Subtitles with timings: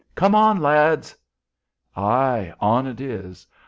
[0.15, 1.15] "Come on, lads!"
[1.95, 3.45] Ay, on it is!